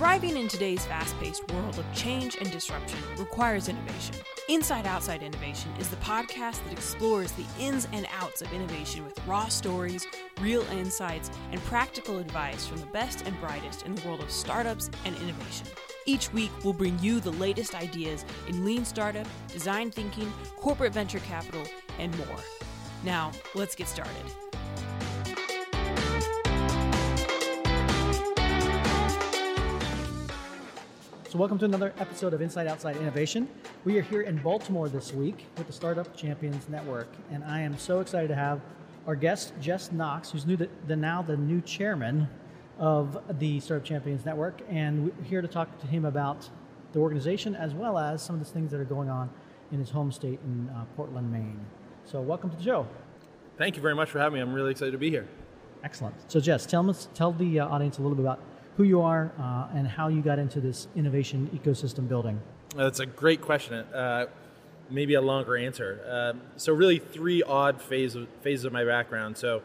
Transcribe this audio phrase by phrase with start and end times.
[0.00, 4.14] Thriving in today's fast paced world of change and disruption requires innovation.
[4.48, 9.20] Inside Outside Innovation is the podcast that explores the ins and outs of innovation with
[9.26, 10.06] raw stories,
[10.40, 14.88] real insights, and practical advice from the best and brightest in the world of startups
[15.04, 15.66] and innovation.
[16.06, 21.20] Each week, we'll bring you the latest ideas in lean startup, design thinking, corporate venture
[21.20, 21.64] capital,
[21.98, 22.38] and more.
[23.04, 24.24] Now, let's get started.
[31.30, 33.48] So, welcome to another episode of Inside Outside Innovation.
[33.84, 37.78] We are here in Baltimore this week with the Startup Champions Network, and I am
[37.78, 38.60] so excited to have
[39.06, 42.28] our guest Jess Knox, who's new the, the now the new chairman
[42.80, 46.48] of the Startup Champions Network, and we're here to talk to him about
[46.94, 49.30] the organization as well as some of the things that are going on
[49.70, 51.60] in his home state in uh, Portland, Maine.
[52.06, 52.88] So, welcome to the show.
[53.56, 54.40] Thank you very much for having me.
[54.40, 55.28] I'm really excited to be here.
[55.84, 56.16] Excellent.
[56.26, 58.40] So, Jess, tell us, tell the uh, audience a little bit about
[58.76, 62.40] who you are uh, and how you got into this innovation ecosystem building.
[62.76, 63.74] That's a great question.
[63.74, 64.26] Uh,
[64.90, 66.00] maybe a longer answer.
[66.08, 69.36] Um, so, really, three odd phase of, phases of my background.
[69.36, 69.62] So,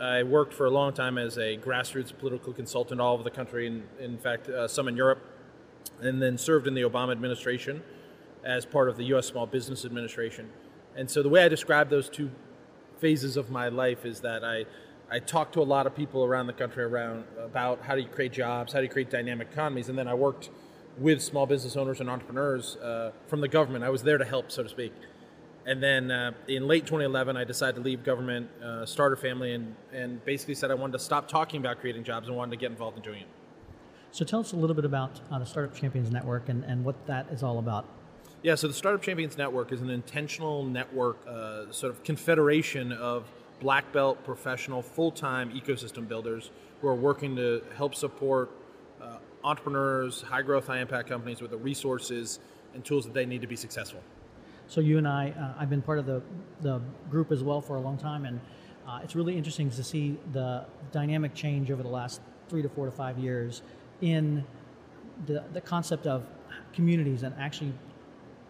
[0.00, 3.66] I worked for a long time as a grassroots political consultant all over the country,
[3.66, 5.24] and in fact, uh, some in Europe,
[6.00, 7.82] and then served in the Obama administration
[8.44, 9.26] as part of the U.S.
[9.26, 10.50] Small Business Administration.
[10.96, 12.30] And so, the way I describe those two
[12.98, 14.66] phases of my life is that I
[15.10, 18.08] I talked to a lot of people around the country around about how do you
[18.08, 20.50] create jobs, how do you create dynamic economies, and then I worked
[20.98, 23.84] with small business owners and entrepreneurs uh, from the government.
[23.84, 24.92] I was there to help, so to speak.
[25.64, 29.54] And then uh, in late 2011, I decided to leave government, uh, start a family,
[29.54, 32.56] and, and basically said I wanted to stop talking about creating jobs and wanted to
[32.58, 33.28] get involved in doing it.
[34.10, 37.06] So tell us a little bit about uh, the Startup Champions Network and, and what
[37.06, 37.86] that is all about.
[38.42, 43.24] Yeah, so the Startup Champions Network is an intentional network, uh, sort of confederation of
[43.60, 48.50] black belt professional full-time ecosystem builders who are working to help support
[49.00, 52.38] uh, entrepreneurs high growth high impact companies with the resources
[52.74, 54.00] and tools that they need to be successful.
[54.68, 56.22] So you and i uh, i've been part of the,
[56.60, 56.80] the
[57.10, 58.40] group as well for a long time and
[58.86, 62.86] uh, it's really interesting to see the dynamic change over the last three to four
[62.86, 63.62] to five years
[64.00, 64.44] in
[65.26, 66.24] the, the concept of
[66.72, 67.72] communities and actually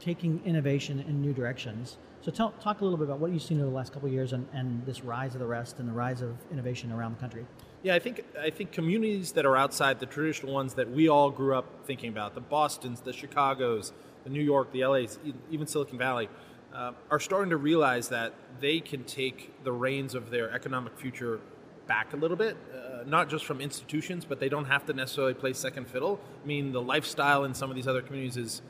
[0.00, 3.58] taking innovation in new directions so tell, talk a little bit about what you've seen
[3.60, 5.92] over the last couple of years and, and this rise of the rest and the
[5.92, 7.46] rise of innovation around the country.
[7.82, 11.30] Yeah, I think I think communities that are outside the traditional ones that we all
[11.30, 13.94] grew up thinking about, the Boston's, the Chicago's,
[14.24, 15.18] the New York, the LA's,
[15.50, 16.28] even Silicon Valley,
[16.74, 21.40] uh, are starting to realize that they can take the reins of their economic future
[21.86, 25.32] back a little bit, uh, not just from institutions, but they don't have to necessarily
[25.32, 26.20] play second fiddle.
[26.44, 28.62] I mean, the lifestyle in some of these other communities is,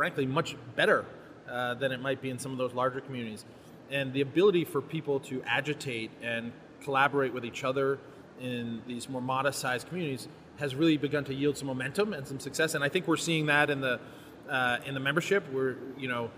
[0.00, 1.04] frankly, much better
[1.46, 3.44] uh, than it might be in some of those larger communities.
[3.90, 6.52] And the ability for people to agitate and
[6.82, 7.98] collaborate with each other
[8.40, 12.40] in these more modest sized communities has really begun to yield some momentum and some
[12.40, 12.74] success.
[12.74, 14.00] And I think we're seeing that in the
[14.48, 15.44] uh, in the membership.
[15.52, 16.30] We're you know,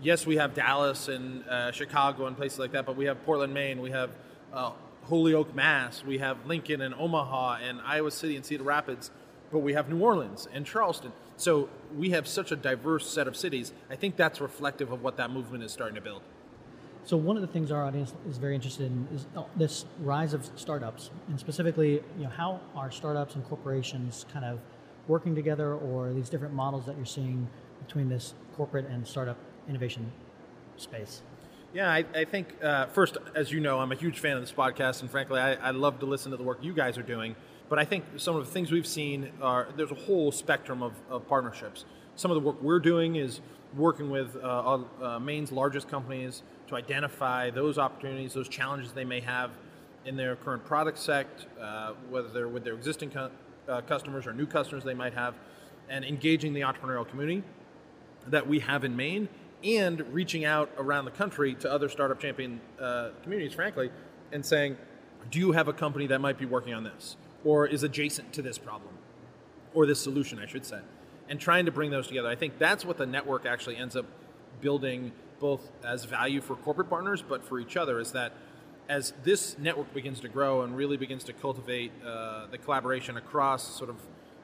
[0.00, 3.52] yes, we have Dallas and uh, Chicago and places like that, but we have Portland,
[3.52, 3.82] Maine.
[3.82, 4.10] We have
[4.52, 4.70] uh,
[5.06, 6.04] Holyoke, Mass.
[6.04, 9.10] We have Lincoln and Omaha and Iowa City and Cedar Rapids.
[9.50, 11.12] But we have New Orleans and Charleston.
[11.36, 13.72] So we have such a diverse set of cities.
[13.88, 16.22] I think that's reflective of what that movement is starting to build.
[17.04, 20.34] So one of the things our audience is very interested in is uh, this rise
[20.34, 24.60] of startups, and specifically, you know, how are startups and corporations kind of
[25.06, 27.48] working together, or these different models that you're seeing
[27.86, 30.12] between this corporate and startup innovation
[30.76, 31.22] space?
[31.72, 34.52] Yeah, I, I think uh, first, as you know, I'm a huge fan of this
[34.52, 37.36] podcast, and frankly, I, I love to listen to the work you guys are doing.
[37.68, 40.92] But I think some of the things we've seen are there's a whole spectrum of,
[41.10, 41.84] of partnerships.
[42.16, 43.40] Some of the work we're doing is
[43.76, 49.20] working with uh, uh, Maine's largest companies to identify those opportunities, those challenges they may
[49.20, 49.50] have
[50.04, 51.26] in their current product set,
[51.60, 53.30] uh, whether they're with their existing co-
[53.68, 55.34] uh, customers or new customers they might have,
[55.90, 57.42] and engaging the entrepreneurial community
[58.26, 59.28] that we have in Maine,
[59.62, 63.90] and reaching out around the country to other startup champion uh, communities, frankly,
[64.32, 64.76] and saying,
[65.30, 67.16] do you have a company that might be working on this?
[67.44, 68.94] Or is adjacent to this problem
[69.74, 70.80] or this solution, I should say,
[71.28, 72.28] and trying to bring those together.
[72.28, 74.06] I think that's what the network actually ends up
[74.60, 78.32] building both as value for corporate partners but for each other is that
[78.88, 83.76] as this network begins to grow and really begins to cultivate uh, the collaboration across
[83.76, 83.96] sort of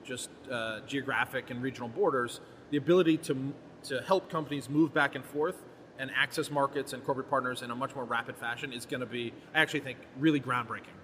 [0.05, 5.25] just uh, geographic and regional borders, the ability to, to help companies move back and
[5.25, 5.56] forth
[5.99, 9.06] and access markets and corporate partners in a much more rapid fashion is going to
[9.06, 10.94] be, I actually think, really groundbreaking.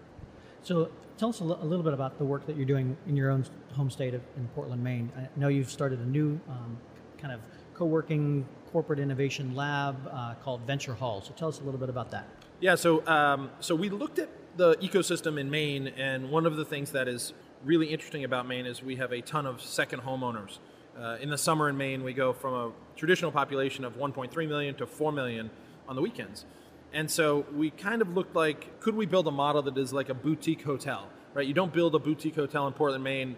[0.63, 3.17] So tell us a, l- a little bit about the work that you're doing in
[3.17, 5.11] your own home state of, in Portland, Maine.
[5.17, 6.79] I know you've started a new um,
[7.19, 7.41] kind of
[7.75, 11.23] co-working corporate innovation lab uh, called Venture Hall.
[11.23, 12.29] So tell us a little bit about that.
[12.61, 16.65] Yeah, so um, so we looked at the ecosystem in Maine, and one of the
[16.65, 17.33] things that is
[17.65, 20.59] really interesting about Maine is we have a ton of second homeowners.
[20.99, 24.75] Uh, in the summer in Maine, we go from a traditional population of 1.3 million
[24.75, 25.51] to 4 million
[25.89, 26.45] on the weekends.
[26.93, 30.09] And so we kind of looked like, could we build a model that is like
[30.09, 31.47] a boutique hotel, right?
[31.47, 33.37] You don't build a boutique hotel in Portland, Maine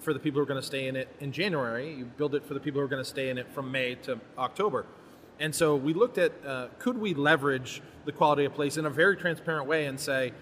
[0.00, 1.94] for the people who are going to stay in it in January.
[1.94, 3.94] You build it for the people who are going to stay in it from May
[3.96, 4.86] to October.
[5.40, 8.90] And so we looked at uh, could we leverage the quality of place in a
[8.90, 10.32] very transparent way and say,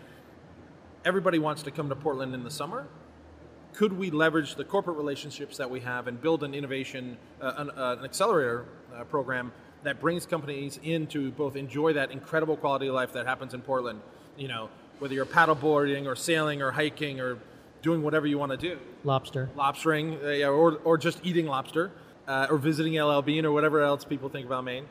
[1.04, 2.86] everybody wants to come to Portland in the summer.
[3.72, 7.70] Could we leverage the corporate relationships that we have and build an innovation, uh, an,
[7.70, 12.88] uh, an, accelerator uh, program that brings companies in to both enjoy that incredible quality
[12.88, 14.00] of life that happens in Portland?
[14.36, 17.38] You know, whether you're paddleboarding or sailing or hiking or
[17.82, 18.78] doing whatever you want to do.
[19.04, 19.50] Lobster.
[19.56, 21.90] Lobstering, uh, yeah, or, or just eating lobster,
[22.28, 24.86] uh, or visiting LL Bean or whatever else people think about Maine.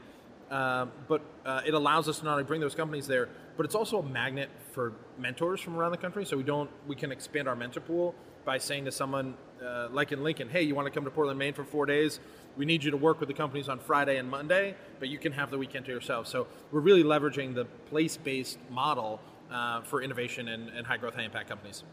[0.50, 3.76] Uh, but uh, it allows us to not only bring those companies there, but it's
[3.76, 6.26] also a magnet for mentors from around the country.
[6.26, 8.16] So we don't we can expand our mentor pool
[8.46, 11.38] by saying to someone uh, like in Lincoln, "Hey, you want to come to Portland,
[11.38, 12.20] Maine for four days?
[12.58, 15.32] We need you to work with the companies on Friday and Monday, but you can
[15.34, 19.22] have the weekend to yourself." So we're really leveraging the place-based model
[19.52, 21.84] uh, for innovation and, and high growth, high impact companies.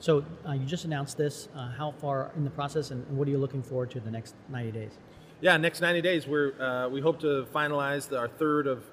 [0.00, 1.48] So uh, you just announced this.
[1.54, 4.34] Uh, how far in the process, and, what are you looking forward to the next
[4.50, 4.98] 90 days?
[5.40, 8.84] Yeah, next 90 days, we're uh, we hope to finalize the, our third of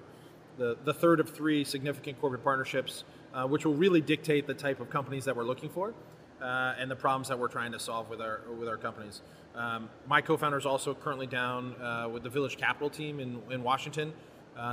[0.58, 3.04] the, the third of three significant corporate partnerships,
[3.34, 5.94] uh, which will really dictate the type of companies that we're looking for.
[6.42, 9.22] Uh, and the problems that we're trying to solve with our with our companies.
[9.54, 13.62] Um, my co-founder is also currently down uh, with the Village Capital team in, in
[13.62, 14.12] Washington,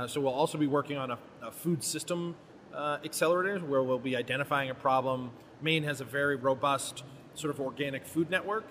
[0.07, 2.35] so we'll also be working on a, a food system
[2.73, 5.31] accelerator where we'll be identifying a problem
[5.61, 8.65] Maine has a very robust sort of organic food network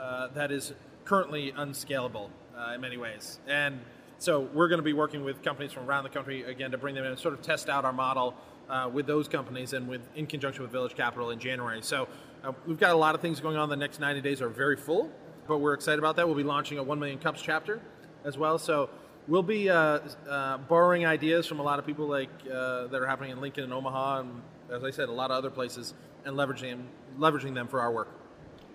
[0.00, 0.72] uh, that is
[1.10, 3.40] currently unscalable uh, in many ways.
[3.48, 3.80] And
[4.18, 6.94] so we're going to be working with companies from around the country again to bring
[6.94, 8.32] them in and sort of test out our model
[8.68, 11.82] uh, with those companies and with in conjunction with Village Capital in January.
[11.82, 12.06] So
[12.44, 13.68] uh, we've got a lot of things going on.
[13.68, 15.10] The next 90 days are very full,
[15.48, 16.28] but we're excited about that.
[16.28, 17.80] We'll be launching a 1 million cups chapter
[18.24, 18.56] as well.
[18.56, 18.88] So
[19.26, 19.98] we'll be uh,
[20.28, 23.64] uh, borrowing ideas from a lot of people like uh, that are happening in Lincoln
[23.64, 25.92] and Omaha, and as I said, a lot of other places
[26.24, 26.84] and leveraging
[27.18, 28.10] leveraging them for our work.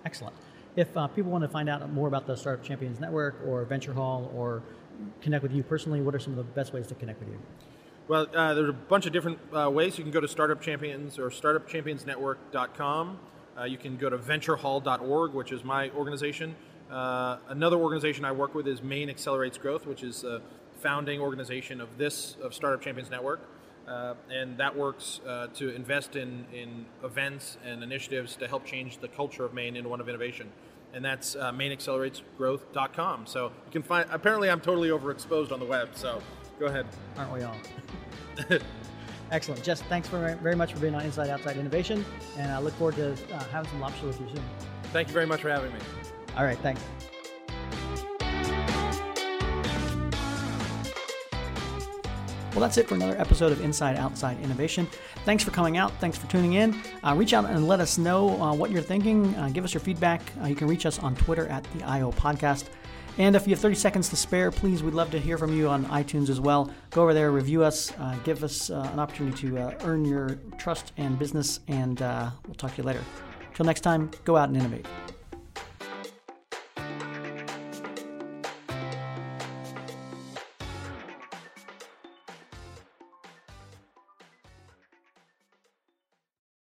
[0.04, 0.36] Excellent.
[0.76, 3.94] If uh, people want to find out more about the Startup Champions Network or Venture
[3.94, 4.62] Hall or
[5.22, 7.40] connect with you personally, what are some of the best ways to connect with you?
[8.08, 9.98] Well, uh, there's a bunch of different uh, ways.
[9.98, 13.20] You can go to Startup Champions or StartupChampionsNetwork.com.
[13.58, 16.56] Uh, you can go to VentureHall.org, which is my organization.
[16.92, 20.42] Uh, another organization I work with is Maine Accelerates Growth, which is the
[20.82, 23.40] founding organization of this of Startup Champions Network.
[23.88, 28.98] Uh, and that works uh, to invest in, in events and initiatives to help change
[28.98, 30.52] the culture of Maine into one of innovation.
[30.94, 33.26] And that's uh, MaineAcceleratesGrowth.com.
[33.28, 36.22] So you can find, apparently, I'm totally overexposed on the web, so
[36.60, 36.88] go ahead.
[37.18, 37.56] Aren't we all?
[39.32, 39.64] Excellent.
[39.64, 42.06] Jess, thanks for, very much for being on Inside Outside Innovation,
[42.38, 44.44] and I look forward to uh, having some lobster with you soon.
[44.94, 45.80] Thank you very much for having me.
[46.38, 46.82] All right, thanks.
[52.56, 54.88] Well, that's it for another episode of Inside Outside Innovation.
[55.26, 55.92] Thanks for coming out.
[56.00, 56.74] Thanks for tuning in.
[57.04, 59.36] Uh, reach out and let us know uh, what you're thinking.
[59.36, 60.22] Uh, give us your feedback.
[60.42, 62.68] Uh, you can reach us on Twitter at the IO Podcast.
[63.18, 65.68] And if you have 30 seconds to spare, please, we'd love to hear from you
[65.68, 66.72] on iTunes as well.
[66.92, 70.94] Go over there, review us, uh, give us uh, an opportunity to earn your trust
[70.96, 73.04] and business, and we'll talk to you later.
[73.54, 74.86] Till next time, go out and innovate.